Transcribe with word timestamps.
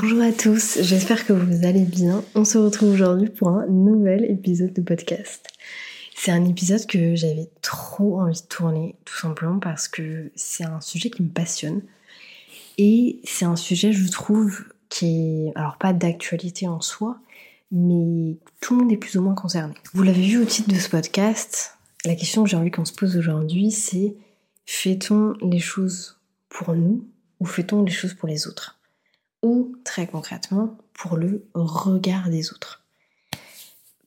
Bonjour 0.00 0.22
à 0.22 0.30
tous, 0.30 0.78
j'espère 0.80 1.26
que 1.26 1.32
vous 1.32 1.66
allez 1.66 1.84
bien. 1.84 2.22
On 2.36 2.44
se 2.44 2.56
retrouve 2.56 2.92
aujourd'hui 2.92 3.28
pour 3.28 3.48
un 3.48 3.66
nouvel 3.66 4.30
épisode 4.30 4.72
de 4.72 4.80
podcast. 4.80 5.48
C'est 6.14 6.30
un 6.30 6.44
épisode 6.44 6.86
que 6.86 7.16
j'avais 7.16 7.50
trop 7.62 8.20
envie 8.20 8.40
de 8.40 8.46
tourner, 8.46 8.94
tout 9.04 9.16
simplement 9.16 9.58
parce 9.58 9.88
que 9.88 10.30
c'est 10.36 10.62
un 10.62 10.80
sujet 10.80 11.10
qui 11.10 11.24
me 11.24 11.30
passionne. 11.30 11.82
Et 12.76 13.18
c'est 13.24 13.44
un 13.44 13.56
sujet, 13.56 13.92
je 13.92 14.08
trouve, 14.08 14.66
qui 14.88 15.48
est, 15.48 15.52
alors 15.56 15.78
pas 15.78 15.92
d'actualité 15.92 16.68
en 16.68 16.80
soi, 16.80 17.18
mais 17.72 18.36
tout 18.60 18.76
le 18.76 18.82
monde 18.82 18.92
est 18.92 18.98
plus 18.98 19.16
ou 19.16 19.22
moins 19.22 19.34
concerné. 19.34 19.74
Vous 19.94 20.04
l'avez 20.04 20.22
vu 20.22 20.40
au 20.40 20.44
titre 20.44 20.72
de 20.72 20.78
ce 20.78 20.90
podcast, 20.90 21.76
la 22.04 22.14
question 22.14 22.44
que 22.44 22.50
j'ai 22.50 22.56
envie 22.56 22.70
qu'on 22.70 22.84
se 22.84 22.92
pose 22.92 23.16
aujourd'hui, 23.16 23.72
c'est 23.72 24.14
fait-on 24.64 25.34
les 25.42 25.58
choses 25.58 26.20
pour 26.50 26.76
nous 26.76 27.04
ou 27.40 27.46
fait-on 27.46 27.82
les 27.82 27.90
choses 27.90 28.14
pour 28.14 28.28
les 28.28 28.46
autres? 28.46 28.77
Ou 29.42 29.76
très 29.84 30.06
concrètement, 30.06 30.76
pour 30.94 31.16
le 31.16 31.48
regard 31.54 32.28
des 32.28 32.50
autres. 32.50 32.84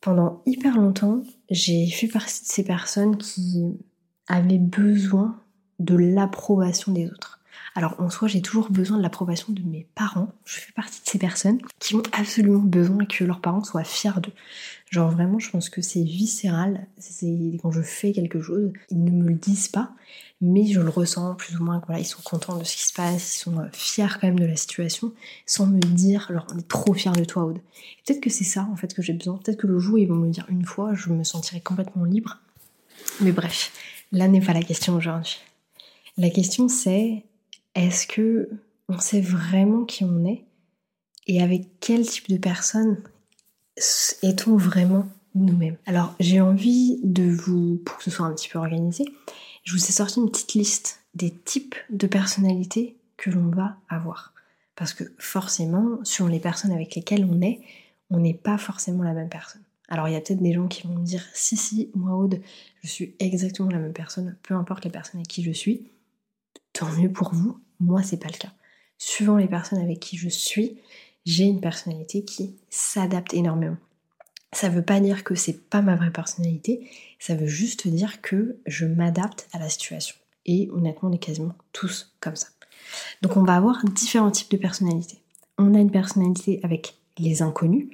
Pendant 0.01 0.41
hyper 0.45 0.77
longtemps, 0.77 1.21
j'ai 1.49 1.87
fait 1.87 2.07
partie 2.07 2.41
de 2.41 2.47
ces 2.47 2.63
personnes 2.63 3.17
qui 3.17 3.77
avaient 4.27 4.57
besoin 4.57 5.39
de 5.79 5.95
l'approbation 5.95 6.91
des 6.91 7.07
autres. 7.07 7.39
Alors 7.75 7.95
en 7.99 8.09
soi, 8.09 8.27
j'ai 8.27 8.41
toujours 8.41 8.69
besoin 8.69 8.97
de 8.97 9.03
l'approbation 9.03 9.53
de 9.53 9.61
mes 9.61 9.87
parents. 9.95 10.31
Je 10.45 10.59
fais 10.59 10.73
partie 10.73 11.01
de 11.01 11.07
ces 11.07 11.19
personnes 11.19 11.59
qui 11.79 11.95
ont 11.95 12.03
absolument 12.11 12.59
besoin 12.59 13.05
que 13.05 13.23
leurs 13.23 13.39
parents 13.39 13.63
soient 13.63 13.83
fiers 13.83 14.19
d'eux. 14.21 14.33
Genre 14.89 15.09
vraiment, 15.09 15.39
je 15.39 15.49
pense 15.49 15.69
que 15.69 15.81
c'est 15.81 16.03
viscéral. 16.03 16.87
C'est 16.97 17.57
quand 17.61 17.71
je 17.71 17.81
fais 17.81 18.11
quelque 18.11 18.41
chose, 18.41 18.71
ils 18.89 19.03
ne 19.03 19.11
me 19.11 19.29
le 19.29 19.35
disent 19.35 19.69
pas, 19.69 19.93
mais 20.41 20.65
je 20.65 20.81
le 20.81 20.89
ressens 20.89 21.35
plus 21.35 21.55
ou 21.57 21.63
moins. 21.63 21.81
Voilà, 21.85 22.01
ils 22.01 22.05
sont 22.05 22.21
contents 22.23 22.57
de 22.57 22.63
ce 22.63 22.75
qui 22.75 22.87
se 22.87 22.93
passe, 22.93 23.35
ils 23.35 23.39
sont 23.39 23.59
euh, 23.59 23.67
fiers 23.71 24.07
quand 24.19 24.27
même 24.27 24.39
de 24.39 24.45
la 24.45 24.55
situation, 24.55 25.13
sans 25.45 25.67
me 25.67 25.79
dire, 25.79 26.25
alors 26.29 26.47
on 26.53 26.57
est 26.57 26.67
trop 26.67 26.93
fiers 26.93 27.11
de 27.11 27.23
toi, 27.23 27.45
Aude. 27.45 27.59
Peut-être 28.05 28.21
que 28.21 28.29
c'est 28.29 28.43
ça 28.43 28.67
en 28.71 28.75
fait 28.75 28.93
que 28.93 29.01
j'ai 29.01 29.13
besoin. 29.13 29.37
Peut-être 29.37 29.59
que 29.59 29.67
le 29.67 29.79
jour 29.79 29.99
ils 29.99 30.07
vont 30.07 30.15
me 30.15 30.29
dire 30.29 30.45
une 30.49 30.65
fois, 30.65 30.93
je 30.95 31.09
me 31.09 31.23
sentirai 31.23 31.61
complètement 31.61 32.03
libre. 32.03 32.39
Mais 33.21 33.31
bref, 33.31 33.71
là 34.11 34.27
n'est 34.27 34.41
pas 34.41 34.53
la 34.53 34.63
question 34.63 34.95
aujourd'hui. 34.95 35.39
La 36.17 36.29
question 36.29 36.67
c'est 36.67 37.23
est-ce 37.75 38.07
que 38.07 38.49
on 38.89 38.99
sait 38.99 39.21
vraiment 39.21 39.85
qui 39.85 40.03
on 40.03 40.25
est? 40.25 40.43
Et 41.27 41.41
avec 41.41 41.67
quel 41.79 42.05
type 42.05 42.29
de 42.29 42.37
personne 42.37 42.97
est-on 44.21 44.57
vraiment 44.57 45.07
nous-mêmes? 45.35 45.77
Alors 45.85 46.13
j'ai 46.19 46.41
envie 46.41 46.99
de 47.03 47.23
vous, 47.23 47.79
pour 47.85 47.97
que 47.97 48.03
ce 48.03 48.11
soit 48.11 48.25
un 48.25 48.33
petit 48.33 48.49
peu 48.49 48.59
organisé, 48.59 49.05
je 49.63 49.73
vous 49.73 49.85
ai 49.85 49.91
sorti 49.91 50.19
une 50.19 50.31
petite 50.31 50.53
liste 50.53 51.03
des 51.13 51.31
types 51.31 51.75
de 51.89 52.07
personnalités 52.07 52.97
que 53.17 53.29
l'on 53.29 53.49
va 53.49 53.77
avoir. 53.89 54.33
Parce 54.75 54.93
que 54.93 55.03
forcément, 55.19 55.99
sur 56.03 56.27
les 56.27 56.39
personnes 56.39 56.71
avec 56.71 56.95
lesquelles 56.95 57.25
on 57.25 57.41
est, 57.41 57.61
on 58.09 58.19
n'est 58.19 58.33
pas 58.33 58.57
forcément 58.57 59.03
la 59.03 59.13
même 59.13 59.29
personne. 59.29 59.61
Alors 59.87 60.07
il 60.07 60.13
y 60.13 60.15
a 60.15 60.21
peut-être 60.21 60.41
des 60.41 60.53
gens 60.53 60.67
qui 60.67 60.87
vont 60.87 60.95
me 60.95 61.05
dire 61.05 61.23
si 61.33 61.57
si, 61.57 61.91
moi 61.93 62.15
Aude, 62.15 62.41
je 62.81 62.87
suis 62.87 63.15
exactement 63.19 63.69
la 63.69 63.79
même 63.79 63.93
personne, 63.93 64.37
peu 64.41 64.55
importe 64.55 64.85
les 64.85 64.91
personnes 64.91 65.19
avec 65.19 65.27
qui 65.27 65.43
je 65.43 65.51
suis 65.51 65.91
tant 66.73 66.89
mieux 66.93 67.11
pour 67.11 67.33
vous. 67.33 67.59
Moi, 67.79 68.03
c'est 68.03 68.17
pas 68.17 68.29
le 68.29 68.37
cas. 68.37 68.53
Suivant 68.97 69.37
les 69.37 69.47
personnes 69.47 69.79
avec 69.79 69.99
qui 69.99 70.17
je 70.17 70.29
suis, 70.29 70.77
j'ai 71.25 71.45
une 71.45 71.61
personnalité 71.61 72.23
qui 72.23 72.55
s'adapte 72.69 73.33
énormément. 73.33 73.77
Ça 74.61 74.69
veut 74.69 74.83
pas 74.83 74.99
dire 74.99 75.23
que 75.23 75.33
c'est 75.33 75.59
pas 75.71 75.81
ma 75.81 75.95
vraie 75.95 76.11
personnalité, 76.11 76.87
ça 77.17 77.33
veut 77.33 77.47
juste 77.47 77.87
dire 77.87 78.21
que 78.21 78.59
je 78.67 78.85
m'adapte 78.85 79.49
à 79.53 79.57
la 79.57 79.69
situation. 79.69 80.15
Et 80.45 80.69
honnêtement, 80.71 81.09
on 81.09 81.13
est 81.13 81.17
quasiment 81.17 81.55
tous 81.73 82.13
comme 82.19 82.35
ça. 82.35 82.45
Donc 83.23 83.37
on 83.37 83.43
va 83.43 83.55
avoir 83.55 83.83
différents 83.85 84.29
types 84.29 84.51
de 84.51 84.57
personnalités. 84.57 85.17
On 85.57 85.73
a 85.73 85.79
une 85.79 85.89
personnalité 85.89 86.59
avec 86.61 86.93
les 87.17 87.41
inconnus, 87.41 87.87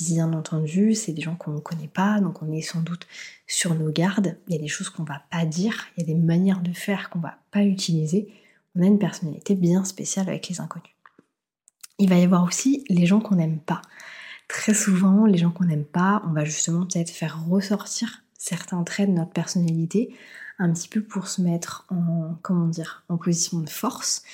Bien 0.00 0.32
entendu, 0.32 0.94
c'est 0.94 1.12
des 1.12 1.22
gens 1.22 1.36
qu'on 1.36 1.52
ne 1.52 1.60
connaît 1.60 1.86
pas, 1.86 2.20
donc 2.20 2.42
on 2.42 2.50
est 2.50 2.60
sans 2.60 2.80
doute 2.80 3.06
sur 3.46 3.76
nos 3.76 3.92
gardes. 3.92 4.36
Il 4.48 4.54
y 4.56 4.58
a 4.58 4.60
des 4.60 4.66
choses 4.66 4.88
qu'on 4.88 5.04
va 5.04 5.22
pas 5.30 5.44
dire, 5.44 5.86
il 5.96 6.00
y 6.00 6.02
a 6.04 6.06
des 6.06 6.18
manières 6.18 6.60
de 6.60 6.72
faire 6.72 7.08
qu'on 7.10 7.20
va 7.20 7.38
pas 7.52 7.62
utiliser. 7.62 8.32
On 8.74 8.82
a 8.82 8.86
une 8.86 8.98
personnalité 8.98 9.54
bien 9.54 9.84
spéciale 9.84 10.28
avec 10.28 10.48
les 10.48 10.60
inconnus. 10.60 10.90
Il 12.00 12.08
va 12.08 12.16
y 12.16 12.24
avoir 12.24 12.42
aussi 12.42 12.82
les 12.88 13.06
gens 13.06 13.20
qu'on 13.20 13.36
n'aime 13.36 13.60
pas. 13.60 13.82
Très 14.52 14.74
souvent, 14.74 15.26
les 15.26 15.38
gens 15.38 15.50
qu'on 15.50 15.64
n'aime 15.64 15.84
pas, 15.84 16.22
on 16.26 16.32
va 16.32 16.44
justement 16.44 16.84
peut-être 16.84 17.10
faire 17.10 17.46
ressortir 17.46 18.22
certains 18.36 18.82
traits 18.82 19.08
de 19.08 19.14
notre 19.14 19.30
personnalité, 19.30 20.12
un 20.58 20.72
petit 20.72 20.88
peu 20.88 21.02
pour 21.02 21.28
se 21.28 21.40
mettre 21.40 21.86
en, 21.88 22.34
comment 22.42 22.66
dire, 22.66 23.04
en 23.08 23.16
position 23.16 23.60
de 23.60 23.70
force, 23.70 24.24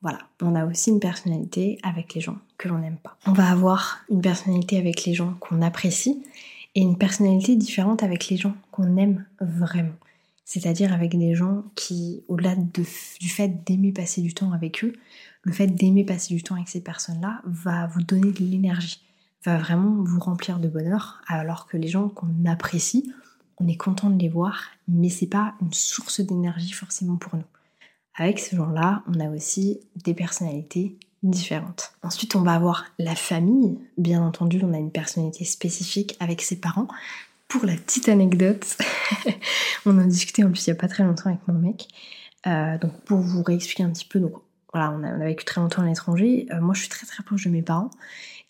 voilà, 0.00 0.20
on 0.40 0.54
a 0.54 0.64
aussi 0.64 0.90
une 0.90 1.00
personnalité 1.00 1.78
avec 1.82 2.14
les 2.14 2.20
gens 2.20 2.38
que 2.56 2.68
l'on 2.68 2.78
n'aime 2.78 2.96
pas. 2.96 3.18
On 3.26 3.32
va 3.32 3.50
avoir 3.50 3.98
une 4.10 4.22
personnalité 4.22 4.78
avec 4.78 5.04
les 5.04 5.12
gens 5.12 5.34
qu'on 5.34 5.60
apprécie 5.60 6.22
et 6.74 6.80
une 6.80 6.96
personnalité 6.96 7.54
différente 7.54 8.02
avec 8.02 8.28
les 8.28 8.36
gens 8.36 8.56
qu'on 8.70 8.96
aime 8.96 9.24
vraiment. 9.40 9.94
C'est-à-dire 10.44 10.94
avec 10.94 11.16
des 11.18 11.34
gens 11.34 11.64
qui, 11.74 12.22
au-delà 12.28 12.54
du 12.56 12.84
fait 12.84 13.64
d'aimer 13.66 13.92
passer 13.92 14.22
du 14.22 14.32
temps 14.32 14.52
avec 14.52 14.82
eux, 14.82 14.94
le 15.42 15.52
fait 15.52 15.66
d'aimer 15.66 16.04
passer 16.04 16.34
du 16.34 16.42
temps 16.42 16.54
avec 16.54 16.68
ces 16.68 16.80
personnes-là 16.80 17.42
va 17.44 17.86
vous 17.88 18.02
donner 18.02 18.32
de 18.32 18.38
l'énergie, 18.38 19.02
va 19.44 19.58
vraiment 19.58 20.02
vous 20.02 20.20
remplir 20.20 20.58
de 20.58 20.68
bonheur, 20.68 21.20
alors 21.26 21.66
que 21.66 21.76
les 21.76 21.88
gens 21.88 22.08
qu'on 22.08 22.44
apprécie, 22.46 23.12
on 23.58 23.68
est 23.68 23.76
content 23.76 24.10
de 24.10 24.20
les 24.20 24.28
voir, 24.28 24.64
mais 24.86 25.08
c'est 25.08 25.26
pas 25.26 25.54
une 25.60 25.72
source 25.72 26.20
d'énergie 26.20 26.72
forcément 26.72 27.16
pour 27.16 27.36
nous. 27.36 27.44
Avec 28.14 28.38
ce 28.40 28.56
genre-là, 28.56 29.02
on 29.06 29.20
a 29.20 29.28
aussi 29.30 29.80
des 30.04 30.14
personnalités 30.14 30.96
différentes. 31.22 31.92
Ensuite, 32.02 32.34
on 32.36 32.42
va 32.42 32.54
avoir 32.54 32.84
la 32.98 33.14
famille. 33.14 33.78
Bien 33.96 34.22
entendu, 34.22 34.60
on 34.62 34.72
a 34.72 34.78
une 34.78 34.90
personnalité 34.90 35.44
spécifique 35.44 36.16
avec 36.20 36.42
ses 36.42 36.56
parents. 36.56 36.88
Pour 37.48 37.64
la 37.64 37.74
petite 37.74 38.08
anecdote, 38.08 38.76
on 39.86 39.98
en 39.98 40.04
discutait 40.04 40.44
en 40.44 40.50
plus 40.50 40.66
il 40.66 40.70
n'y 40.70 40.76
a 40.76 40.80
pas 40.80 40.88
très 40.88 41.04
longtemps 41.04 41.30
avec 41.30 41.46
mon 41.48 41.54
mec. 41.54 41.88
Euh, 42.46 42.78
donc 42.78 42.92
pour 43.04 43.18
vous 43.18 43.42
réexpliquer 43.42 43.82
un 43.82 43.90
petit 43.90 44.04
peu, 44.04 44.20
donc 44.20 44.34
voilà, 44.72 44.90
on 44.90 45.02
a, 45.02 45.16
vécu 45.16 45.44
très 45.44 45.60
longtemps 45.60 45.82
à 45.82 45.86
l'étranger. 45.86 46.46
Euh, 46.52 46.60
moi, 46.60 46.74
je 46.74 46.80
suis 46.80 46.88
très 46.88 47.06
très 47.06 47.22
proche 47.22 47.44
de 47.44 47.50
mes 47.50 47.62
parents. 47.62 47.90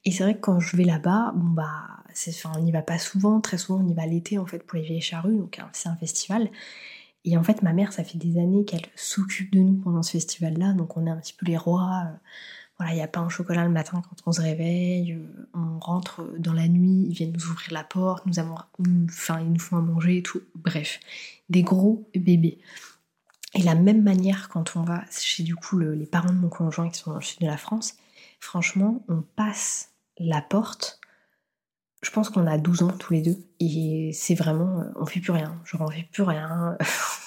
Et 0.04 0.10
c'est 0.10 0.22
vrai 0.22 0.34
que 0.34 0.40
quand 0.40 0.60
je 0.60 0.76
vais 0.76 0.84
là-bas, 0.84 1.32
bon 1.34 1.48
bah, 1.48 1.88
enfin, 2.10 2.52
on 2.56 2.60
n'y 2.60 2.72
va 2.72 2.82
pas 2.82 2.98
souvent. 2.98 3.40
Très 3.40 3.58
souvent, 3.58 3.82
on 3.84 3.88
y 3.88 3.94
va 3.94 4.06
l'été 4.06 4.38
en 4.38 4.46
fait 4.46 4.60
pour 4.60 4.78
les 4.78 4.84
vieilles 4.84 5.00
charrues, 5.00 5.36
donc 5.36 5.58
hein, 5.58 5.68
c'est 5.72 5.88
un 5.88 5.96
festival. 5.96 6.50
Et 7.24 7.36
en 7.36 7.42
fait, 7.42 7.62
ma 7.62 7.72
mère, 7.72 7.92
ça 7.92 8.04
fait 8.04 8.18
des 8.18 8.40
années 8.40 8.64
qu'elle 8.64 8.86
s'occupe 8.94 9.52
de 9.52 9.60
nous 9.60 9.74
pendant 9.74 10.02
ce 10.02 10.12
festival-là, 10.12 10.72
donc 10.72 10.96
on 10.96 11.06
est 11.06 11.10
un 11.10 11.16
petit 11.16 11.34
peu 11.34 11.46
les 11.46 11.56
rois. 11.56 12.04
Euh, 12.06 12.16
voilà, 12.78 12.92
il 12.92 12.96
n'y 12.96 13.02
a 13.02 13.08
pas 13.08 13.20
un 13.20 13.28
chocolat 13.28 13.64
le 13.64 13.70
matin 13.70 14.00
quand 14.08 14.16
on 14.24 14.32
se 14.32 14.40
réveille, 14.40 15.12
euh, 15.12 15.48
on 15.52 15.80
rentre 15.80 16.22
dans 16.38 16.52
la 16.52 16.68
nuit, 16.68 17.06
ils 17.08 17.12
viennent 17.12 17.32
nous 17.32 17.50
ouvrir 17.50 17.72
la 17.72 17.82
porte, 17.82 18.24
nous 18.26 18.38
avons, 18.38 18.54
enfin, 19.08 19.40
ils 19.40 19.52
nous 19.52 19.58
font 19.58 19.76
à 19.76 19.80
manger 19.80 20.18
et 20.18 20.22
tout. 20.22 20.40
Bref, 20.54 21.00
des 21.50 21.62
gros 21.62 22.08
bébés. 22.14 22.58
Et 23.58 23.62
la 23.62 23.74
même 23.74 24.02
manière 24.02 24.48
quand 24.48 24.76
on 24.76 24.82
va 24.82 25.02
chez 25.10 25.42
du 25.42 25.56
coup 25.56 25.80
les 25.80 26.06
parents 26.06 26.28
de 26.28 26.38
mon 26.38 26.48
conjoint 26.48 26.88
qui 26.90 27.00
sont 27.00 27.10
dans 27.10 27.16
le 27.16 27.24
sud 27.24 27.40
de 27.40 27.46
la 27.46 27.56
France, 27.56 27.96
franchement, 28.38 29.04
on 29.08 29.22
passe 29.34 29.90
la 30.16 30.40
porte, 30.40 30.97
je 32.00 32.10
pense 32.10 32.30
qu'on 32.30 32.46
a 32.46 32.58
12 32.58 32.82
ans 32.82 32.92
tous 32.98 33.12
les 33.12 33.22
deux 33.22 33.36
et 33.58 34.10
c'est 34.12 34.36
vraiment, 34.36 34.84
on 34.94 35.04
fait 35.04 35.18
plus 35.18 35.32
rien, 35.32 35.60
genre 35.64 35.82
on 35.82 35.90
fait 35.90 36.06
plus 36.12 36.22
rien, 36.22 36.78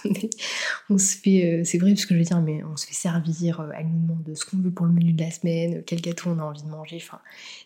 on 0.89 0.97
se 0.97 1.17
fait, 1.17 1.59
euh, 1.59 1.63
c'est 1.65 1.77
vrai 1.77 1.93
ce 1.97 2.07
que 2.07 2.13
je 2.13 2.19
veux 2.19 2.25
dire, 2.25 2.39
mais 2.41 2.63
on 2.63 2.77
se 2.77 2.87
fait 2.87 2.93
servir, 2.93 3.59
euh, 3.59 3.69
elle 3.77 3.87
nous 3.87 3.99
demande 3.99 4.33
ce 4.33 4.45
qu'on 4.45 4.57
veut 4.57 4.71
pour 4.71 4.85
le 4.85 4.93
menu 4.93 5.11
de 5.11 5.21
la 5.21 5.29
semaine, 5.29 5.83
quel 5.85 5.99
gâteau 5.99 6.29
on 6.29 6.39
a 6.39 6.43
envie 6.43 6.63
de 6.63 6.69
manger, 6.69 7.03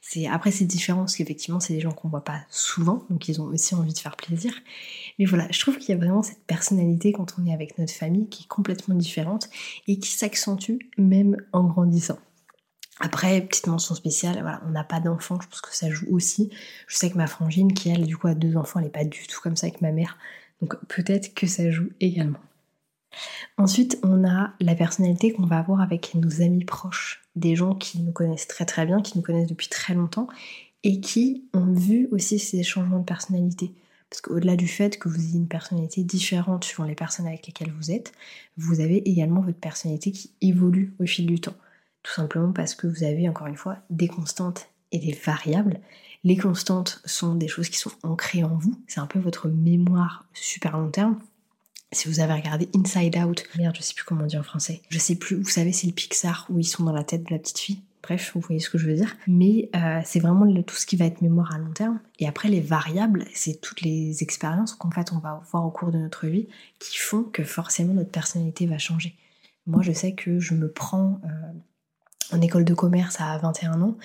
c'est, 0.01 0.25
après 0.25 0.49
c'est 0.49 0.65
différent 0.65 1.01
parce 1.01 1.15
qu'effectivement 1.15 1.59
c'est 1.59 1.75
des 1.75 1.79
gens 1.79 1.91
qu'on 1.91 2.09
voit 2.09 2.23
pas 2.23 2.41
souvent, 2.49 3.05
donc 3.11 3.27
ils 3.27 3.39
ont 3.39 3.45
aussi 3.45 3.75
envie 3.75 3.93
de 3.93 3.99
faire 3.99 4.15
plaisir, 4.15 4.53
mais 5.19 5.25
voilà, 5.25 5.47
je 5.51 5.59
trouve 5.59 5.77
qu'il 5.77 5.89
y 5.89 5.97
a 5.97 5.97
vraiment 5.97 6.23
cette 6.23 6.43
personnalité 6.47 7.11
quand 7.11 7.35
on 7.39 7.45
est 7.45 7.53
avec 7.53 7.77
notre 7.77 7.93
famille 7.93 8.27
qui 8.29 8.43
est 8.45 8.47
complètement 8.47 8.95
différente 8.95 9.47
et 9.87 9.99
qui 9.99 10.09
s'accentue 10.09 10.79
même 10.97 11.37
en 11.53 11.65
grandissant. 11.65 12.17
Après, 12.99 13.41
petite 13.41 13.67
mention 13.67 13.93
spéciale, 13.93 14.39
voilà, 14.41 14.61
on 14.65 14.71
n'a 14.71 14.85
pas 14.85 15.01
d'enfants, 15.01 15.39
je 15.41 15.47
pense 15.47 15.61
que 15.61 15.75
ça 15.75 15.89
joue 15.89 16.07
aussi. 16.11 16.49
Je 16.87 16.95
sais 16.95 17.09
que 17.09 17.17
ma 17.17 17.27
frangine, 17.27 17.73
qui 17.73 17.89
elle, 17.89 18.05
du 18.05 18.15
coup, 18.15 18.27
a 18.27 18.35
deux 18.35 18.55
enfants, 18.55 18.79
elle 18.79 18.85
n'est 18.85 18.91
pas 18.91 19.03
du 19.03 19.27
tout 19.27 19.41
comme 19.41 19.57
ça 19.57 19.67
avec 19.67 19.81
ma 19.81 19.91
mère. 19.91 20.17
Donc 20.61 20.75
peut-être 20.87 21.33
que 21.33 21.47
ça 21.47 21.69
joue 21.71 21.89
également. 21.99 22.39
Ensuite, 23.57 23.99
on 24.03 24.27
a 24.27 24.53
la 24.59 24.75
personnalité 24.75 25.31
qu'on 25.31 25.45
va 25.45 25.59
avoir 25.59 25.81
avec 25.81 26.15
nos 26.15 26.41
amis 26.41 26.65
proches, 26.65 27.21
des 27.35 27.55
gens 27.55 27.75
qui 27.75 28.01
nous 28.01 28.11
connaissent 28.11 28.47
très 28.47 28.65
très 28.65 28.85
bien, 28.85 29.01
qui 29.01 29.17
nous 29.17 29.23
connaissent 29.23 29.49
depuis 29.49 29.69
très 29.69 29.93
longtemps 29.93 30.27
et 30.83 30.99
qui 30.99 31.45
ont 31.53 31.71
vu 31.71 32.07
aussi 32.11 32.39
ces 32.39 32.63
changements 32.63 32.99
de 32.99 33.05
personnalité. 33.05 33.73
Parce 34.09 34.21
qu'au-delà 34.21 34.55
du 34.55 34.67
fait 34.67 34.99
que 34.99 35.09
vous 35.09 35.19
ayez 35.19 35.37
une 35.37 35.47
personnalité 35.47 36.03
différente 36.03 36.63
suivant 36.63 36.83
les 36.83 36.95
personnes 36.95 37.27
avec 37.27 37.47
lesquelles 37.47 37.71
vous 37.71 37.91
êtes, 37.91 38.13
vous 38.57 38.79
avez 38.79 38.97
également 39.09 39.41
votre 39.41 39.57
personnalité 39.57 40.11
qui 40.11 40.31
évolue 40.41 40.93
au 40.99 41.05
fil 41.05 41.25
du 41.25 41.39
temps. 41.39 41.55
Tout 42.05 42.11
simplement 42.11 42.51
parce 42.51 42.75
que 42.75 42.85
vous 42.85 43.03
avez 43.03 43.27
encore 43.27 43.47
une 43.47 43.57
fois 43.57 43.77
des 43.89 44.07
constantes 44.07 44.67
et 44.91 44.99
des 44.99 45.11
variables. 45.25 45.79
Les 46.23 46.37
constantes 46.37 47.01
sont 47.03 47.33
des 47.33 47.47
choses 47.47 47.67
qui 47.67 47.79
sont 47.79 47.91
ancrées 48.03 48.43
en 48.43 48.55
vous, 48.55 48.79
c'est 48.87 48.99
un 48.99 49.07
peu 49.07 49.17
votre 49.17 49.47
mémoire 49.47 50.27
super 50.31 50.77
long 50.77 50.91
terme. 50.91 51.19
Si 51.91 52.07
vous 52.07 52.19
avez 52.19 52.33
regardé 52.33 52.69
Inside 52.75 53.17
Out, 53.17 53.45
merde, 53.57 53.75
je 53.75 53.81
sais 53.81 53.95
plus 53.95 54.03
comment 54.03 54.27
dire 54.27 54.41
en 54.41 54.43
français, 54.43 54.83
je 54.89 54.99
sais 54.99 55.15
plus, 55.15 55.35
vous 55.35 55.49
savez, 55.49 55.71
c'est 55.71 55.87
le 55.87 55.93
Pixar 55.93 56.45
où 56.51 56.59
ils 56.59 56.67
sont 56.67 56.83
dans 56.83 56.91
la 56.91 57.03
tête 57.03 57.23
de 57.23 57.33
la 57.33 57.39
petite 57.39 57.57
fille. 57.57 57.81
Bref, 58.03 58.33
vous 58.35 58.41
voyez 58.41 58.59
ce 58.59 58.69
que 58.69 58.77
je 58.77 58.85
veux 58.85 58.95
dire. 58.95 59.15
Mais 59.25 59.71
euh, 59.75 59.99
c'est 60.05 60.19
vraiment 60.19 60.45
tout 60.61 60.75
ce 60.75 60.85
qui 60.85 60.97
va 60.97 61.05
être 61.05 61.21
mémoire 61.21 61.55
à 61.55 61.57
long 61.57 61.71
terme. 61.71 61.99
Et 62.19 62.27
après, 62.27 62.49
les 62.49 62.61
variables, 62.61 63.25
c'est 63.33 63.59
toutes 63.59 63.81
les 63.81 64.21
expériences 64.21 64.75
qu'en 64.75 64.91
fait 64.91 65.11
on 65.11 65.17
va 65.17 65.41
voir 65.49 65.65
au 65.65 65.71
cours 65.71 65.89
de 65.89 65.97
notre 65.97 66.27
vie 66.27 66.47
qui 66.77 66.99
font 66.99 67.23
que 67.23 67.43
forcément 67.43 67.95
notre 67.95 68.11
personnalité 68.11 68.67
va 68.67 68.77
changer. 68.77 69.15
Moi, 69.65 69.81
je 69.81 69.91
sais 69.91 70.13
que 70.13 70.39
je 70.39 70.53
me 70.53 70.69
prends 70.69 71.19
en 72.31 72.41
école 72.41 72.65
de 72.65 72.73
commerce 72.73 73.17
à 73.19 73.37
21 73.37 73.81
ans 73.81 73.97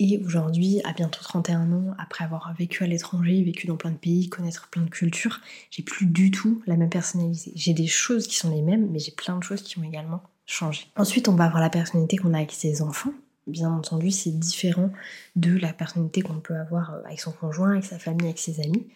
et 0.00 0.22
aujourd'hui, 0.24 0.80
à 0.84 0.92
bientôt 0.92 1.20
31 1.22 1.72
ans, 1.72 1.94
après 1.98 2.24
avoir 2.24 2.54
vécu 2.54 2.84
à 2.84 2.86
l'étranger, 2.86 3.42
vécu 3.42 3.66
dans 3.66 3.76
plein 3.76 3.90
de 3.90 3.96
pays, 3.96 4.28
connaître 4.28 4.68
plein 4.68 4.82
de 4.82 4.90
cultures, 4.90 5.40
j'ai 5.70 5.82
plus 5.82 6.06
du 6.06 6.30
tout 6.30 6.62
la 6.66 6.76
même 6.76 6.88
personnalité. 6.88 7.50
J'ai 7.56 7.74
des 7.74 7.88
choses 7.88 8.28
qui 8.28 8.36
sont 8.36 8.50
les 8.50 8.62
mêmes, 8.62 8.88
mais 8.92 9.00
j'ai 9.00 9.10
plein 9.10 9.36
de 9.36 9.42
choses 9.42 9.62
qui 9.62 9.76
ont 9.78 9.82
également 9.82 10.22
changé. 10.46 10.86
Ensuite, 10.96 11.28
on 11.28 11.34
va 11.34 11.46
avoir 11.46 11.60
la 11.60 11.68
personnalité 11.68 12.16
qu'on 12.16 12.32
a 12.32 12.38
avec 12.38 12.52
ses 12.52 12.80
enfants. 12.80 13.12
Bien 13.48 13.72
entendu, 13.72 14.12
c'est 14.12 14.30
différent 14.30 14.90
de 15.34 15.56
la 15.58 15.72
personnalité 15.72 16.20
qu'on 16.20 16.38
peut 16.38 16.56
avoir 16.56 16.94
euh, 16.94 17.02
avec 17.06 17.18
son 17.18 17.32
conjoint, 17.32 17.72
avec 17.72 17.84
sa 17.84 17.98
famille, 17.98 18.26
avec 18.26 18.38
ses 18.38 18.60
amis. 18.60 18.86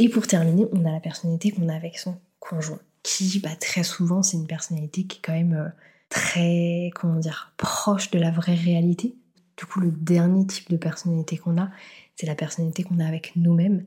Et 0.00 0.08
pour 0.08 0.26
terminer, 0.26 0.66
on 0.72 0.84
a 0.86 0.90
la 0.90 1.00
personnalité 1.00 1.52
qu'on 1.52 1.68
a 1.68 1.76
avec 1.76 1.98
son 1.98 2.18
conjoint, 2.40 2.80
qui 3.04 3.38
bah, 3.38 3.54
très 3.60 3.84
souvent 3.84 4.22
c'est 4.22 4.38
une 4.38 4.46
personnalité 4.46 5.04
qui 5.04 5.18
est 5.18 5.20
quand 5.22 5.34
même 5.34 5.52
euh, 5.52 5.68
très, 6.12 6.90
comment 6.94 7.18
dire, 7.18 7.52
proche 7.56 8.10
de 8.10 8.18
la 8.18 8.30
vraie 8.30 8.54
réalité. 8.54 9.16
Du 9.56 9.64
coup, 9.64 9.80
le 9.80 9.90
dernier 9.90 10.46
type 10.46 10.70
de 10.70 10.76
personnalité 10.76 11.38
qu'on 11.38 11.58
a, 11.58 11.70
c'est 12.16 12.26
la 12.26 12.34
personnalité 12.34 12.82
qu'on 12.82 13.00
a 13.00 13.06
avec 13.06 13.32
nous-mêmes. 13.34 13.84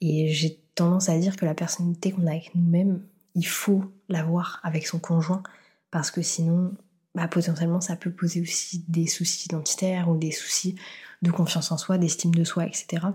Et 0.00 0.28
j'ai 0.28 0.58
tendance 0.74 1.10
à 1.10 1.18
dire 1.18 1.36
que 1.36 1.44
la 1.44 1.54
personnalité 1.54 2.10
qu'on 2.10 2.26
a 2.26 2.30
avec 2.30 2.54
nous-mêmes, 2.54 3.02
il 3.34 3.46
faut 3.46 3.84
l'avoir 4.08 4.60
avec 4.62 4.86
son 4.86 4.98
conjoint, 4.98 5.42
parce 5.90 6.10
que 6.10 6.22
sinon, 6.22 6.72
bah, 7.14 7.28
potentiellement, 7.28 7.82
ça 7.82 7.96
peut 7.96 8.10
poser 8.10 8.40
aussi 8.40 8.84
des 8.88 9.06
soucis 9.06 9.46
identitaires 9.46 10.08
ou 10.08 10.16
des 10.16 10.30
soucis 10.30 10.76
de 11.20 11.30
confiance 11.30 11.70
en 11.70 11.76
soi, 11.76 11.98
d'estime 11.98 12.34
de 12.34 12.44
soi, 12.44 12.64
etc. 12.64 13.06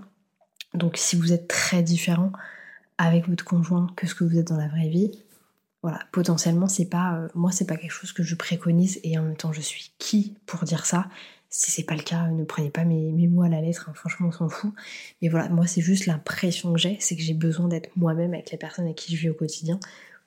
Donc 0.75 0.97
si 0.97 1.15
vous 1.15 1.33
êtes 1.33 1.47
très 1.47 1.81
différent 1.81 2.31
avec 2.97 3.27
votre 3.27 3.45
conjoint 3.45 3.87
que 3.95 4.05
ce 4.05 4.13
que 4.13 4.23
vous 4.23 4.37
êtes 4.37 4.47
dans 4.47 4.57
la 4.57 4.67
vraie 4.67 4.89
vie, 4.89 5.11
voilà, 5.83 5.99
potentiellement, 6.13 6.69
c'est 6.69 6.85
pas, 6.85 7.17
euh, 7.17 7.27
moi, 7.35 7.51
c'est 7.51 7.67
pas 7.67 7.75
quelque 7.75 7.91
chose 7.91 8.13
que 8.13 8.23
je 8.23 8.35
préconise 8.35 9.01
et 9.03 9.19
en 9.19 9.23
même 9.23 9.35
temps, 9.35 9.51
je 9.51 9.59
suis 9.59 9.93
qui 9.99 10.33
pour 10.45 10.63
dire 10.63 10.85
ça 10.85 11.09
Si 11.49 11.71
c'est 11.71 11.83
pas 11.83 11.95
le 11.95 12.01
cas, 12.01 12.29
ne 12.29 12.45
prenez 12.45 12.69
pas 12.69 12.85
mes, 12.85 13.11
mots 13.27 13.43
à 13.43 13.49
la 13.49 13.59
lettre, 13.59 13.89
hein, 13.89 13.93
franchement, 13.93 14.29
on 14.29 14.31
s'en 14.31 14.49
fout. 14.49 14.73
Mais 15.21 15.27
voilà, 15.27 15.49
moi, 15.49 15.67
c'est 15.67 15.81
juste 15.81 16.05
l'impression 16.05 16.71
que 16.71 16.79
j'ai, 16.79 16.97
c'est 17.01 17.17
que 17.17 17.21
j'ai 17.21 17.33
besoin 17.33 17.67
d'être 17.67 17.89
moi-même 17.97 18.33
avec 18.33 18.49
les 18.51 18.57
personnes 18.57 18.85
avec 18.85 18.97
qui 18.97 19.13
je 19.13 19.21
vis 19.21 19.29
au 19.29 19.33
quotidien 19.33 19.77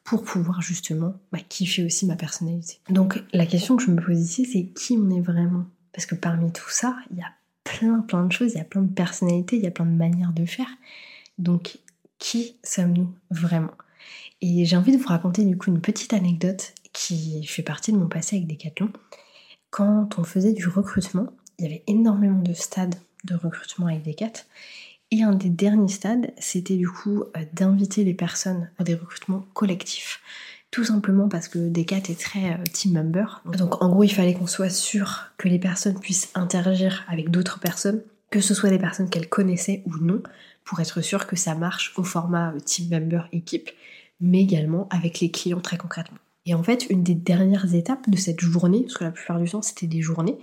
pour 0.04 0.22
pouvoir 0.22 0.60
justement 0.60 1.14
bah, 1.32 1.38
kiffer 1.48 1.84
aussi 1.84 2.04
ma 2.04 2.16
personnalité. 2.16 2.78
Donc, 2.90 3.24
la 3.32 3.46
question 3.46 3.76
que 3.76 3.82
je 3.82 3.90
me 3.90 4.00
pose 4.00 4.20
ici, 4.20 4.44
c'est 4.44 4.66
qui 4.66 4.98
on 5.00 5.10
est 5.10 5.22
vraiment? 5.22 5.64
Parce 5.92 6.04
que 6.04 6.14
parmi 6.14 6.52
tout 6.52 6.68
ça, 6.68 6.96
il 7.10 7.16
y 7.16 7.22
a 7.22 7.32
plein, 7.64 8.00
plein 8.00 8.24
de 8.24 8.32
choses, 8.32 8.52
il 8.52 8.58
y 8.58 8.60
a 8.60 8.64
plein 8.64 8.82
de 8.82 8.92
personnalités, 8.92 9.56
il 9.56 9.62
y 9.62 9.66
a 9.66 9.70
plein 9.70 9.86
de 9.86 9.96
manières 9.96 10.34
de 10.34 10.44
faire. 10.44 10.68
Donc, 11.38 11.78
qui 12.18 12.58
sommes-nous 12.62 13.12
vraiment? 13.30 13.72
Et 14.42 14.64
j'ai 14.64 14.76
envie 14.76 14.92
de 14.92 14.98
vous 14.98 15.08
raconter 15.08 15.44
du 15.44 15.56
coup 15.56 15.70
une 15.70 15.80
petite 15.80 16.12
anecdote 16.12 16.74
qui 16.92 17.44
fait 17.46 17.62
partie 17.62 17.92
de 17.92 17.98
mon 17.98 18.08
passé 18.08 18.36
avec 18.36 18.48
Decathlon. 18.48 18.90
Quand 19.70 20.18
on 20.18 20.24
faisait 20.24 20.52
du 20.52 20.68
recrutement, 20.68 21.28
il 21.58 21.64
y 21.64 21.68
avait 21.68 21.82
énormément 21.86 22.42
de 22.42 22.52
stades 22.52 22.94
de 23.24 23.34
recrutement 23.34 23.86
avec 23.86 24.02
Decathlon. 24.02 24.44
Et 25.12 25.22
un 25.22 25.34
des 25.34 25.50
derniers 25.50 25.88
stades, 25.88 26.32
c'était 26.38 26.76
du 26.76 26.88
coup 26.88 27.22
euh, 27.22 27.44
d'inviter 27.52 28.02
les 28.02 28.14
personnes 28.14 28.70
à 28.78 28.84
des 28.84 28.94
recrutements 28.94 29.44
collectifs. 29.54 30.20
Tout 30.72 30.84
simplement 30.84 31.28
parce 31.28 31.48
que 31.48 31.58
Decathlon 31.68 32.12
est 32.12 32.20
très 32.20 32.52
euh, 32.52 32.64
team 32.72 32.94
member. 32.94 33.42
Donc 33.44 33.82
en 33.82 33.88
gros, 33.88 34.02
il 34.02 34.12
fallait 34.12 34.34
qu'on 34.34 34.48
soit 34.48 34.70
sûr 34.70 35.26
que 35.38 35.48
les 35.48 35.58
personnes 35.58 35.98
puissent 36.00 36.30
interagir 36.34 37.04
avec 37.08 37.30
d'autres 37.30 37.60
personnes, 37.60 38.02
que 38.30 38.40
ce 38.40 38.52
soit 38.52 38.70
des 38.70 38.78
personnes 38.78 39.08
qu'elles 39.08 39.28
connaissaient 39.28 39.82
ou 39.86 39.96
non, 39.98 40.22
pour 40.64 40.80
être 40.80 41.00
sûr 41.00 41.26
que 41.26 41.36
ça 41.36 41.54
marche 41.54 41.92
au 41.96 42.02
format 42.02 42.52
euh, 42.52 42.60
team 42.60 42.90
member 42.90 43.28
équipe 43.32 43.70
mais 44.20 44.42
également 44.42 44.88
avec 44.90 45.20
les 45.20 45.30
clients 45.30 45.60
très 45.60 45.76
concrètement. 45.76 46.18
Et 46.46 46.54
en 46.54 46.62
fait, 46.62 46.86
une 46.90 47.02
des 47.02 47.14
dernières 47.14 47.74
étapes 47.74 48.08
de 48.08 48.16
cette 48.16 48.40
journée, 48.40 48.82
parce 48.82 48.98
que 48.98 49.04
la 49.04 49.10
plupart 49.10 49.40
du 49.40 49.50
temps 49.50 49.62
c'était 49.62 49.86
des 49.86 50.00
journées, 50.00 50.38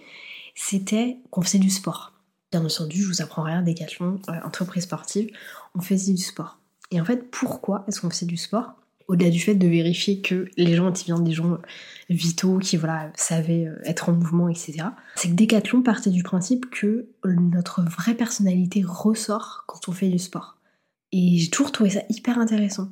c'était 0.56 1.18
qu'on 1.31 1.42
faisait 1.42 1.60
du 1.60 1.70
sport. 1.70 2.14
Bien 2.52 2.64
entendu, 2.64 3.02
je 3.02 3.08
vous 3.08 3.22
apprends 3.22 3.44
rien, 3.44 3.62
des 3.62 3.75
euh, 3.81 4.16
entreprise 4.46 4.84
sportive, 4.84 5.30
on 5.74 5.81
faisait 5.81 6.14
du 6.14 6.22
sport. 6.22 6.60
Et 6.92 7.02
en 7.02 7.06
fait, 7.06 7.31
pourquoi 7.31 7.84
est-ce 7.88 8.02
qu'on 8.02 8.10
faisait 8.10 8.28
du 8.28 8.38
sport? 8.38 8.74
Au-delà 9.08 9.31
du 9.31 9.40
fait 9.40 9.56
de 9.56 9.68
vérifier 9.68 10.22
que 10.22 10.50
les 10.56 10.75
gens 10.75 10.90
étaient 10.90 11.06
bien 11.06 11.20
des 11.20 11.34
gens 11.34 11.58
vitaux, 12.10 12.60
qui 12.60 12.78
voilà, 12.78 13.12
savaient 13.16 13.66
euh, 13.66 13.81
être 13.86 14.10
en 14.10 14.14
mouvement, 14.14 14.50
etc. 14.50 14.90
C'est 15.16 15.30
que 15.30 15.34
Decathlon 15.34 15.81
partait 15.81 16.10
du 16.10 16.24
principe 16.24 16.70
que 16.70 17.08
notre 17.25 17.81
vraie 17.81 18.14
personnalité 18.14 18.84
ressort 18.86 19.64
quand 19.68 19.88
on 19.88 19.92
fait 19.92 20.10
du 20.10 20.20
sport. 20.20 20.58
Et 21.12 21.38
j'ai 21.38 21.50
toujours 21.50 21.72
trouvé 21.72 21.92
ça 21.92 22.02
hyper 22.10 22.38
intéressant. 22.38 22.90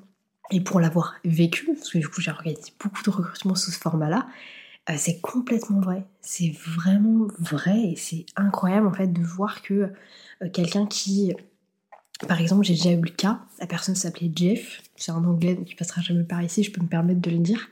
Et 0.51 0.59
pour 0.59 0.79
l'avoir 0.79 1.15
vécu, 1.23 1.73
parce 1.73 1.89
que 1.89 1.97
du 1.97 2.07
coup 2.07 2.21
j'ai 2.21 2.31
organisé 2.31 2.73
beaucoup 2.79 3.03
de 3.03 3.09
recrutements 3.09 3.55
sous 3.55 3.71
ce 3.71 3.79
format-là, 3.79 4.27
euh, 4.89 4.93
c'est 4.97 5.21
complètement 5.21 5.79
vrai. 5.79 6.05
C'est 6.21 6.53
vraiment 6.65 7.27
vrai 7.39 7.91
et 7.91 7.95
c'est 7.95 8.25
incroyable 8.35 8.87
en 8.87 8.93
fait 8.93 9.07
de 9.07 9.21
voir 9.21 9.61
que 9.61 9.91
euh, 10.41 10.49
quelqu'un 10.51 10.87
qui, 10.87 11.33
par 12.27 12.41
exemple, 12.41 12.65
j'ai 12.65 12.73
déjà 12.73 12.91
eu 12.91 13.01
le 13.01 13.09
cas, 13.09 13.41
la 13.59 13.67
personne 13.67 13.95
s'appelait 13.95 14.31
Jeff, 14.35 14.81
c'est 14.95 15.11
un 15.11 15.23
anglais 15.23 15.57
il 15.67 15.75
passera 15.75 16.01
jamais 16.01 16.23
par 16.23 16.41
ici, 16.41 16.63
je 16.63 16.71
peux 16.71 16.81
me 16.81 16.87
permettre 16.87 17.21
de 17.21 17.29
le 17.29 17.39
dire. 17.39 17.69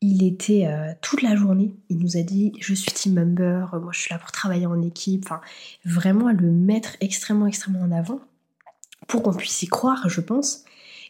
Il 0.00 0.22
était 0.24 0.66
euh, 0.66 0.92
toute 1.00 1.22
la 1.22 1.36
journée, 1.36 1.74
il 1.88 1.98
nous 1.98 2.16
a 2.16 2.22
dit 2.22 2.52
je 2.60 2.74
suis 2.74 2.92
team 2.92 3.14
member, 3.14 3.68
moi 3.80 3.92
je 3.92 4.00
suis 4.00 4.10
là 4.10 4.18
pour 4.18 4.32
travailler 4.32 4.66
en 4.66 4.82
équipe, 4.82 5.24
enfin 5.24 5.40
vraiment 5.84 6.26
à 6.26 6.32
le 6.32 6.50
mettre 6.50 6.96
extrêmement 7.00 7.46
extrêmement 7.46 7.82
en 7.82 7.92
avant 7.92 8.20
pour 9.06 9.22
qu'on 9.22 9.34
puisse 9.34 9.62
y 9.62 9.66
croire, 9.66 10.08
je 10.08 10.20
pense. 10.20 10.64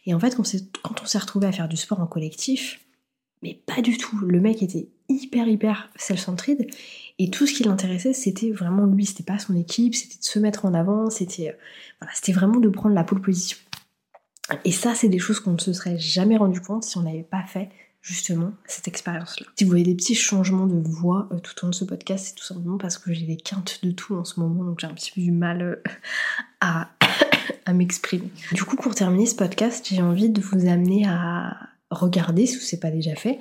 Et 0.05 0.13
en 0.13 0.19
fait, 0.19 0.35
quand 0.35 1.01
on 1.01 1.05
s'est 1.05 1.17
retrouvé 1.17 1.47
à 1.47 1.51
faire 1.51 1.67
du 1.67 1.77
sport 1.77 1.99
en 1.99 2.07
collectif, 2.07 2.79
mais 3.41 3.61
pas 3.65 3.81
du 3.81 3.97
tout. 3.97 4.17
Le 4.19 4.39
mec 4.39 4.63
était 4.63 4.89
hyper 5.07 5.47
hyper 5.47 5.89
self-centered 5.95 6.65
et 7.19 7.29
tout 7.29 7.45
ce 7.45 7.53
qui 7.53 7.63
l'intéressait 7.63 8.13
c'était 8.13 8.51
vraiment 8.51 8.85
lui, 8.85 9.05
c'était 9.05 9.23
pas 9.23 9.39
son 9.39 9.55
équipe, 9.55 9.93
c'était 9.93 10.17
de 10.17 10.23
se 10.23 10.39
mettre 10.39 10.65
en 10.65 10.73
avant, 10.73 11.09
c'était 11.09 11.49
euh, 11.49 11.53
voilà, 12.01 12.13
vraiment 12.39 12.59
de 12.59 12.69
prendre 12.69 12.95
la 12.95 13.03
pole 13.03 13.21
position. 13.21 13.57
Et 14.63 14.71
ça 14.71 14.95
c'est 14.95 15.09
des 15.09 15.19
choses 15.19 15.39
qu'on 15.39 15.53
ne 15.53 15.59
se 15.59 15.73
serait 15.73 15.99
jamais 15.99 16.37
rendu 16.37 16.59
compte 16.59 16.83
si 16.83 16.97
on 16.97 17.03
n'avait 17.03 17.23
pas 17.23 17.43
fait 17.43 17.69
justement 18.01 18.51
cette 18.67 18.87
expérience-là. 18.87 19.47
Si 19.55 19.63
vous 19.63 19.69
voyez 19.69 19.85
des 19.85 19.95
petits 19.95 20.15
changements 20.15 20.67
de 20.67 20.79
voix 20.87 21.27
euh, 21.31 21.39
tout 21.39 21.53
au 21.61 21.65
long 21.65 21.69
de 21.71 21.75
ce 21.75 21.85
podcast, 21.85 22.25
c'est 22.27 22.35
tout 22.35 22.43
simplement 22.43 22.77
parce 22.77 22.97
que 22.97 23.13
j'ai 23.13 23.25
des 23.25 23.37
quintes 23.37 23.79
de 23.83 23.91
tout 23.91 24.15
en 24.15 24.25
ce 24.25 24.39
moment, 24.39 24.63
donc 24.63 24.79
j'ai 24.79 24.87
un 24.87 24.93
petit 24.93 25.11
peu 25.11 25.21
du 25.21 25.31
mal 25.31 25.61
euh, 25.61 25.83
à 26.61 26.89
à 27.65 27.73
m'exprimer. 27.73 28.29
Du 28.51 28.63
coup, 28.63 28.75
pour 28.75 28.95
terminer 28.95 29.25
ce 29.25 29.35
podcast, 29.35 29.85
j'ai 29.89 30.01
envie 30.01 30.29
de 30.29 30.41
vous 30.41 30.67
amener 30.67 31.05
à 31.07 31.57
regarder, 31.89 32.45
si 32.45 32.59
ce 32.59 32.75
n'est 32.75 32.79
pas 32.79 32.91
déjà 32.91 33.15
fait, 33.15 33.39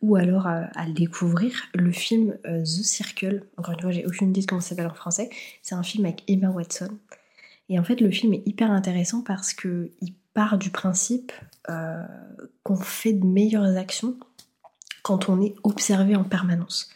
ou 0.00 0.16
alors 0.16 0.46
à, 0.46 0.68
découvrir 0.94 1.52
le 1.74 1.90
film 1.90 2.36
euh, 2.46 2.62
The 2.62 2.84
Circle. 2.84 3.44
Encore 3.56 3.74
une 3.74 3.80
fois, 3.80 3.90
j'ai 3.90 4.06
aucune 4.06 4.30
idée 4.30 4.42
de 4.42 4.46
comment 4.46 4.60
ça 4.60 4.70
s'appelle 4.70 4.86
en 4.86 4.94
français. 4.94 5.28
C'est 5.62 5.74
un 5.74 5.82
film 5.82 6.04
avec 6.04 6.22
Emma 6.28 6.50
Watson. 6.50 6.90
Et 7.68 7.78
en 7.78 7.84
fait, 7.84 8.00
le 8.00 8.10
film 8.10 8.32
est 8.34 8.42
hyper 8.46 8.70
intéressant 8.70 9.22
parce 9.22 9.52
qu'il 9.52 10.14
part 10.34 10.56
du 10.56 10.70
principe 10.70 11.32
euh, 11.68 12.02
qu'on 12.62 12.76
fait 12.76 13.12
de 13.12 13.26
meilleures 13.26 13.76
actions 13.76 14.16
quand 15.02 15.28
on 15.28 15.40
est 15.42 15.54
observé 15.64 16.16
en 16.16 16.24
permanence. 16.24 16.90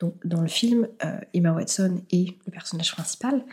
Donc, 0.00 0.14
dans 0.24 0.40
le 0.40 0.48
film, 0.48 0.88
euh, 1.04 1.18
Emma 1.32 1.52
Watson 1.52 2.02
est 2.10 2.36
le 2.44 2.52
personnage 2.52 2.92
principal 2.92 3.44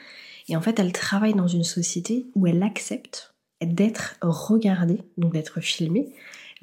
et 0.49 0.55
en 0.55 0.61
fait, 0.61 0.79
elle 0.79 0.91
travaille 0.91 1.35
dans 1.35 1.47
une 1.47 1.63
société 1.63 2.27
où 2.35 2.47
elle 2.47 2.63
accepte 2.63 3.35
d'être 3.61 4.15
regardée, 4.21 5.01
donc 5.17 5.33
d'être 5.33 5.61
filmée, 5.61 6.13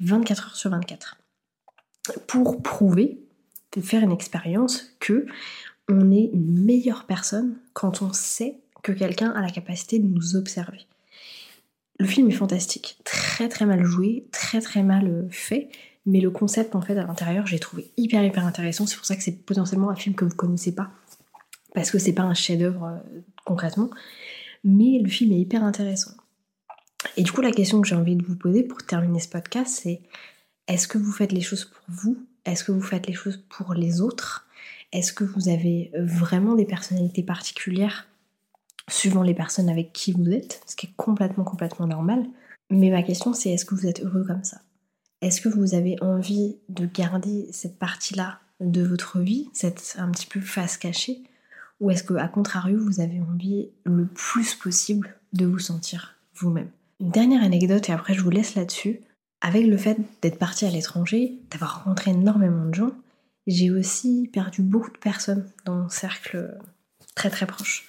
24 0.01 0.45
heures 0.45 0.55
sur 0.55 0.69
24. 0.69 1.17
Pour 2.27 2.61
prouver, 2.61 3.19
faire 3.81 4.03
une 4.03 4.11
expérience 4.11 4.95
que 4.99 5.25
on 5.89 6.11
est 6.11 6.29
une 6.33 6.65
meilleure 6.65 7.05
personne 7.05 7.57
quand 7.73 8.01
on 8.01 8.11
sait 8.11 8.59
que 8.83 8.91
quelqu'un 8.91 9.31
a 9.31 9.41
la 9.41 9.49
capacité 9.49 9.99
de 9.99 10.07
nous 10.07 10.35
observer. 10.35 10.85
Le 11.99 12.05
film 12.05 12.29
est 12.29 12.33
fantastique, 12.33 12.99
très 13.03 13.49
très 13.49 13.65
mal 13.65 13.83
joué, 13.83 14.27
très 14.31 14.61
très 14.61 14.83
mal 14.83 15.07
euh, 15.07 15.27
fait, 15.31 15.69
mais 16.05 16.19
le 16.19 16.29
concept 16.29 16.75
en 16.75 16.81
fait 16.81 16.97
à 16.97 17.05
l'intérieur 17.05 17.47
j'ai 17.47 17.59
trouvé 17.59 17.91
hyper 17.97 18.23
hyper 18.23 18.45
intéressant. 18.45 18.85
C'est 18.85 18.97
pour 18.97 19.05
ça 19.05 19.15
que 19.15 19.23
c'est 19.23 19.43
potentiellement 19.45 19.89
un 19.89 19.95
film 19.95 20.13
que 20.13 20.25
vous 20.25 20.35
connaissez 20.35 20.75
pas, 20.75 20.91
parce 21.73 21.89
que 21.89 21.99
c'est 21.99 22.13
pas 22.13 22.23
un 22.23 22.33
chef-d'œuvre 22.33 22.83
euh, 22.83 23.21
concrètement, 23.47 23.89
mais 24.63 24.99
le 25.01 25.09
film 25.09 25.31
est 25.31 25.39
hyper 25.39 25.63
intéressant. 25.63 26.11
Et 27.15 27.23
du 27.23 27.31
coup, 27.31 27.41
la 27.41 27.51
question 27.51 27.81
que 27.81 27.87
j'ai 27.87 27.95
envie 27.95 28.15
de 28.15 28.25
vous 28.25 28.35
poser 28.35 28.63
pour 28.63 28.83
terminer 28.83 29.19
ce 29.19 29.29
podcast, 29.29 29.79
c'est 29.81 30.01
est-ce 30.67 30.87
que 30.87 30.97
vous 30.97 31.11
faites 31.11 31.31
les 31.31 31.41
choses 31.41 31.65
pour 31.65 31.83
vous? 31.87 32.17
Est-ce 32.45 32.63
que 32.63 32.71
vous 32.71 32.81
faites 32.81 33.07
les 33.07 33.13
choses 33.13 33.43
pour 33.49 33.73
les 33.73 34.01
autres? 34.01 34.47
Est-ce 34.91 35.13
que 35.13 35.23
vous 35.23 35.49
avez 35.49 35.91
vraiment 35.97 36.55
des 36.55 36.65
personnalités 36.65 37.23
particulières 37.23 38.07
suivant 38.89 39.23
les 39.23 39.33
personnes 39.33 39.69
avec 39.69 39.93
qui 39.93 40.11
vous 40.11 40.29
êtes? 40.31 40.61
Ce 40.67 40.75
qui 40.75 40.87
est 40.87 40.95
complètement, 40.97 41.43
complètement 41.43 41.87
normal. 41.87 42.25
Mais 42.69 42.89
ma 42.89 43.03
question, 43.03 43.33
c'est 43.33 43.51
est-ce 43.51 43.65
que 43.65 43.75
vous 43.75 43.87
êtes 43.87 44.03
heureux 44.03 44.25
comme 44.25 44.43
ça? 44.43 44.61
Est-ce 45.21 45.41
que 45.41 45.49
vous 45.49 45.73
avez 45.73 45.95
envie 46.01 46.57
de 46.69 46.85
garder 46.85 47.47
cette 47.51 47.79
partie-là 47.79 48.39
de 48.59 48.83
votre 48.83 49.19
vie, 49.19 49.49
cette 49.53 49.95
un 49.99 50.11
petit 50.11 50.25
peu 50.25 50.41
face 50.41 50.77
cachée 50.77 51.23
Ou 51.79 51.91
est-ce 51.91 52.03
que, 52.03 52.15
à 52.15 52.27
contrario, 52.27 52.79
vous 52.79 52.99
avez 52.99 53.21
envie 53.21 53.69
le 53.83 54.07
plus 54.07 54.55
possible 54.55 55.15
de 55.33 55.45
vous 55.45 55.59
sentir 55.59 56.15
vous-même? 56.35 56.71
Une 56.99 57.11
dernière 57.11 57.43
anecdote, 57.43 57.89
et 57.89 57.91
après 57.91 58.13
je 58.13 58.21
vous 58.21 58.29
laisse 58.29 58.55
là-dessus. 58.55 59.01
Avec 59.41 59.67
le 59.67 59.77
fait 59.77 59.97
d'être 60.21 60.39
partie 60.39 60.65
à 60.65 60.71
l'étranger, 60.71 61.39
d'avoir 61.51 61.83
rencontré 61.83 62.11
énormément 62.11 62.65
de 62.65 62.73
gens, 62.73 62.91
j'ai 63.45 63.69
aussi 63.69 64.29
perdu 64.33 64.63
beaucoup 64.63 64.91
de 64.91 64.97
personnes 64.97 65.45
dans 65.65 65.75
mon 65.75 65.89
cercle 65.89 66.57
très 67.15 67.29
très 67.29 67.45
proche. 67.45 67.87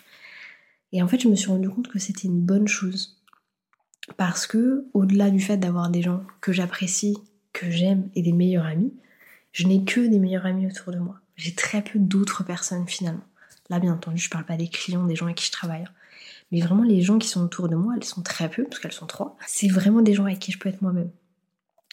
Et 0.92 1.02
en 1.02 1.08
fait, 1.08 1.20
je 1.20 1.28
me 1.28 1.34
suis 1.34 1.50
rendu 1.50 1.68
compte 1.68 1.88
que 1.88 1.98
c'était 1.98 2.28
une 2.28 2.40
bonne 2.40 2.68
chose. 2.68 3.22
Parce 4.16 4.46
que, 4.46 4.86
au-delà 4.94 5.30
du 5.30 5.40
fait 5.40 5.56
d'avoir 5.56 5.90
des 5.90 6.02
gens 6.02 6.22
que 6.40 6.52
j'apprécie, 6.52 7.16
que 7.52 7.70
j'aime 7.70 8.08
et 8.14 8.22
des 8.22 8.32
meilleurs 8.32 8.66
amis, 8.66 8.94
je 9.52 9.66
n'ai 9.66 9.84
que 9.84 10.00
des 10.00 10.18
meilleurs 10.18 10.46
amis 10.46 10.66
autour 10.66 10.92
de 10.92 10.98
moi. 10.98 11.20
J'ai 11.36 11.54
très 11.54 11.82
peu 11.82 11.98
d'autres 11.98 12.44
personnes 12.44 12.86
finalement. 12.86 13.24
Là, 13.70 13.78
bien 13.78 13.92
entendu, 13.92 14.18
je 14.18 14.30
parle 14.30 14.44
pas 14.44 14.56
des 14.56 14.68
clients, 14.68 15.04
des 15.04 15.16
gens 15.16 15.26
avec 15.26 15.36
qui 15.36 15.46
je 15.46 15.52
travaille. 15.52 15.82
Hein. 15.82 15.92
Mais 16.50 16.60
vraiment, 16.60 16.82
les 16.82 17.02
gens 17.02 17.18
qui 17.18 17.28
sont 17.28 17.42
autour 17.42 17.68
de 17.68 17.76
moi, 17.76 17.94
elles 17.96 18.04
sont 18.04 18.22
très 18.22 18.48
peu, 18.48 18.64
parce 18.64 18.78
qu'elles 18.78 18.92
sont 18.92 19.06
trois. 19.06 19.36
C'est 19.46 19.68
vraiment 19.68 20.00
des 20.00 20.14
gens 20.14 20.24
avec 20.24 20.38
qui 20.38 20.52
je 20.52 20.58
peux 20.58 20.68
être 20.68 20.80
moi-même. 20.80 21.10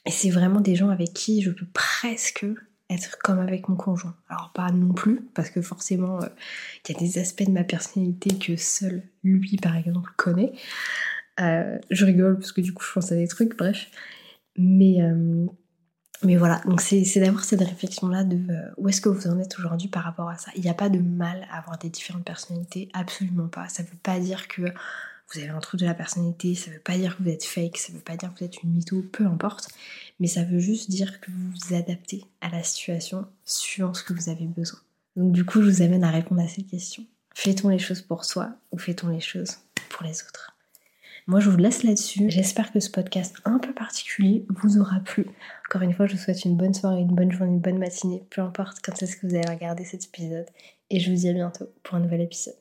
Et 0.05 0.12
c'est 0.12 0.29
vraiment 0.29 0.62
des 0.62 0.75
gens 0.75 0.89
avec 0.89 1.13
qui 1.13 1.41
je 1.41 1.51
peux 1.51 1.65
presque 1.74 2.46
être 2.89 3.17
comme 3.17 3.39
avec 3.39 3.67
mon 3.67 3.75
conjoint. 3.75 4.15
Alors 4.29 4.51
pas 4.53 4.72
non 4.72 4.94
plus, 4.94 5.22
parce 5.34 5.50
que 5.50 5.62
forcément, 5.62 6.22
euh, 6.22 6.27
il 6.88 6.94
y 6.94 6.96
a 6.96 7.00
des 7.00 7.17
aspects 7.17 7.44
de 7.44 7.51
ma 7.51 7.63
personnalité 7.63 8.38
que 8.38 8.55
seul 8.55 9.03
lui, 9.24 9.58
par 9.58 9.75
exemple, 9.75 10.12
connaît. 10.17 10.53
Euh, 11.39 11.77
je 11.89 12.05
rigole 12.05 12.38
parce 12.38 12.51
que 12.51 12.62
du 12.62 12.74
coup, 12.74 12.84
je 12.86 12.94
pense 12.94 13.12
à 13.12 13.15
des 13.15 13.27
trucs, 13.27 13.58
bref. 13.58 13.88
Mais, 14.58 15.01
euh, 15.01 15.48
mais 16.24 16.38
voilà, 16.38 16.62
donc 16.65 16.81
c'est 16.81 17.19
d'avoir 17.19 17.43
cette 17.43 17.62
réflexion-là 17.62 18.24
de 18.24 18.39
où 18.77 18.89
est-ce 18.89 19.01
que 19.01 19.10
vous 19.10 19.27
en 19.27 19.39
êtes 19.39 19.57
aujourd'hui 19.60 19.88
par 19.88 20.03
rapport 20.03 20.29
à 20.29 20.38
ça? 20.38 20.51
Il 20.55 20.62
n'y 20.62 20.69
a 20.69 20.74
pas 20.74 20.89
de 20.89 21.00
mal 21.00 21.45
à 21.51 21.60
avoir 21.60 21.77
des 21.77 21.89
différentes 21.89 22.24
personnalités, 22.24 22.89
absolument 22.93 23.48
pas. 23.48 23.67
Ça 23.69 23.84
ne 23.84 23.88
veut 23.88 23.98
pas 24.01 24.19
dire 24.19 24.48
que 24.48 24.62
vous 24.62 25.39
avez 25.39 25.50
un 25.50 25.60
truc 25.60 25.79
de 25.79 25.86
la 25.86 25.93
personnalité, 25.93 26.55
ça 26.55 26.72
veut 26.72 26.79
pas 26.79 26.98
dire 26.98 27.17
que 27.17 27.24
vous 27.24 27.29
êtes 27.29 27.43
fake, 27.43 27.77
ça 27.77 27.91
veut 27.91 28.00
pas 28.00 28.15
dire 28.15 28.34
que 28.34 28.39
vous 28.39 28.45
êtes 28.45 28.62
une 28.63 28.72
mytho, 28.72 29.01
peu 29.01 29.25
importe, 29.25 29.69
mais 30.19 30.27
ça 30.27 30.43
veut 30.43 30.60
juste 30.60 30.89
dire 30.89 31.19
que 31.19 31.31
vous 31.31 31.51
vous 31.51 31.75
adaptez 31.75 32.24
à 32.41 32.50
la 32.50 32.63
situation 32.63 33.27
suivant 33.43 33.93
ce 33.93 34.03
que 34.03 34.13
vous 34.13 34.29
avez 34.29 34.45
besoin. 34.45 34.79
Donc 35.15 35.31
du 35.31 35.43
coup, 35.43 35.62
je 35.62 35.69
vous 35.69 35.81
amène 35.81 36.03
à 36.03 36.12
répondre 36.12 36.41
à 36.41 36.48
cette 36.48 36.67
question. 36.67 37.03
Fait-on 37.34 37.69
les 37.69 37.79
choses 37.79 38.01
pour 38.01 38.24
soi 38.24 38.50
ou 38.72 38.77
fait-on 38.77 39.10
les 39.10 39.22
choses 39.22 39.57
pour 39.89 40.03
les 40.03 40.22
autres? 40.24 40.54
Moi, 41.27 41.39
je 41.39 41.50
vous 41.50 41.58
laisse 41.58 41.82
là-dessus. 41.82 42.29
J'espère 42.29 42.72
que 42.72 42.79
ce 42.79 42.91
podcast 42.91 43.36
un 43.46 43.58
peu 43.58 43.74
particulier 43.74 44.46
vous 44.50 44.77
aura 44.77 45.00
plu. 45.00 45.25
Encore 45.67 45.82
une 45.82 45.94
fois, 45.94 46.05
je 46.05 46.13
vous 46.13 46.22
souhaite 46.22 46.46
une 46.46 46.55
bonne 46.55 46.75
soirée, 46.75 47.01
une 47.01 47.15
bonne 47.15 47.32
journée, 47.32 47.51
une 47.51 47.60
bonne 47.60 47.79
matinée, 47.79 48.24
peu 48.29 48.41
importe 48.41 48.77
quand 48.84 49.01
est-ce 49.01 49.17
que 49.17 49.25
vous 49.25 49.36
allez 49.36 49.50
regarder 49.50 49.86
cet 49.86 50.05
épisode. 50.05 50.46
Et 50.91 51.00
je 51.00 51.10
vous 51.10 51.17
dis 51.17 51.29
à 51.29 51.34
bientôt 51.34 51.65
pour 51.82 51.96
un 51.96 52.00
nouvel 52.01 52.22
épisode. 52.22 52.55